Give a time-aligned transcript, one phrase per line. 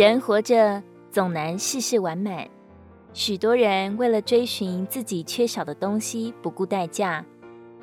[0.00, 2.48] 人活着总难事事完满，
[3.12, 7.22] 许多人为了追寻自己缺少的东西，不顾代价，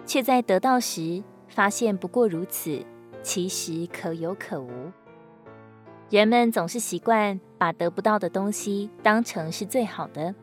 [0.04, 2.84] 却在得到时发现不过如此，
[3.22, 4.72] 其实可有可无。
[6.10, 10.34] 人们总是习惯把得不到的东西当成是最好的，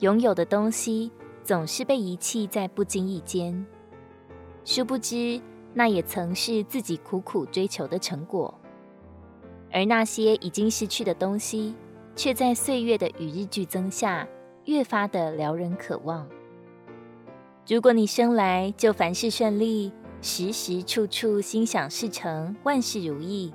[0.00, 1.12] 拥有的东西
[1.44, 3.64] 总是被遗弃在不经意间，
[4.64, 5.40] 殊不知
[5.72, 8.52] 那也曾是自己苦苦追求的成果。
[9.72, 11.74] 而那些已经失去的东西，
[12.14, 14.28] 却在岁月的与日俱增下，
[14.66, 16.28] 越发的撩人渴望。
[17.66, 23.52] 如果你生来就凡事顺利，时时处处心想事成，万事如意。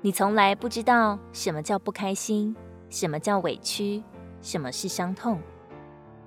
[0.00, 2.56] 你从来不知道什么叫不开心，
[2.88, 4.02] 什么叫委屈，
[4.40, 5.38] 什么是伤痛。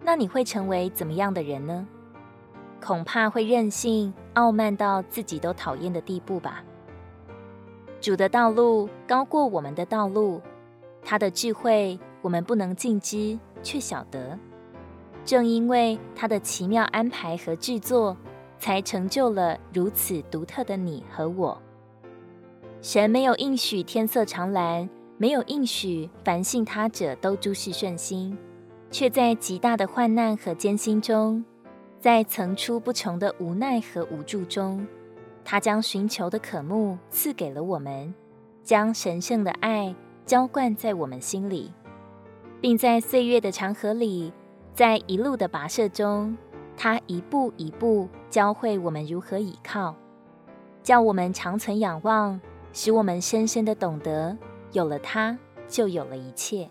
[0.01, 1.87] 那你会成为怎么样的人呢？
[2.81, 6.63] 恐怕会任性、傲慢到自己都讨厌的地步吧。
[8.03, 10.41] 主的道路高过我们的道路，
[11.01, 14.37] 他的智慧我们不能尽知，却晓得。
[15.23, 18.17] 正因为他的奇妙安排和制作，
[18.59, 21.57] 才成就了如此独特的你和我。
[22.81, 28.37] 神没有应许天色常蓝，没有应许凡信他者都诸事顺心，
[28.91, 31.45] 却在极大的患难和艰辛中，
[32.01, 34.85] 在层出不穷的无奈和无助中，
[35.45, 38.13] 他将寻求的渴慕赐给了我们，
[38.63, 41.71] 将神圣的爱浇灌在我们心里，
[42.61, 44.31] 并在岁月的长河里，
[44.73, 46.37] 在一路的跋涉中，
[46.77, 49.95] 他一步一步教会我们如何倚靠，
[50.81, 52.39] 叫我们长存仰望。
[52.75, 54.35] 使我们深深的懂得，
[54.71, 56.67] 有了他，就有了一切；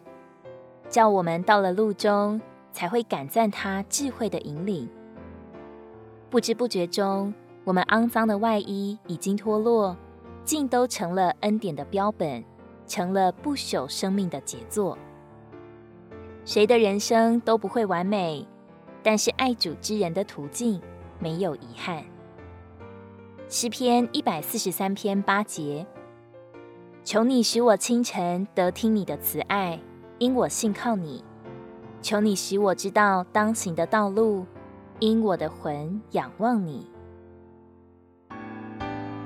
[0.89, 2.41] 叫我们到了路中，
[2.73, 4.89] 才会感赞他智慧的引领。
[6.29, 7.33] 不知不觉中，
[7.65, 9.97] 我们肮脏的外衣已经脱落，
[10.45, 12.45] 尽都成了恩典的标本，
[12.87, 14.99] 成了不朽生命的杰作。
[16.45, 18.45] 谁的人生都不会完美，
[19.01, 20.83] 但是爱主之人的途径
[21.21, 22.03] 没有遗憾。
[23.49, 25.87] 诗篇一百四十三篇八节，
[27.05, 29.79] 求你使我清晨得听你的慈爱，
[30.19, 31.23] 因我信靠你；
[32.01, 34.45] 求你使我知道当行的道路，
[34.99, 36.91] 因我的魂仰望你。